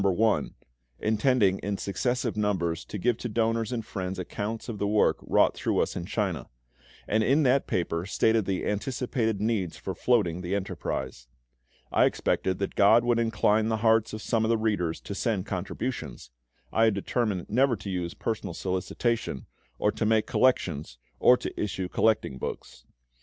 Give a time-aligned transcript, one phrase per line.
[0.03, 0.41] I."
[0.97, 5.53] (intending in successive numbers to give to donors and friends accounts of the work wrought
[5.53, 6.49] through us in China),
[7.07, 11.27] and in that paper stated the anticipated needs for floating the enterprise.
[11.91, 15.45] I expected that GOD would incline the hearts of some of the readers to send
[15.45, 16.31] contributions:
[16.73, 19.45] I had determined never to use personal solicitation,
[19.77, 22.85] or to make collections, or to issue collecting books.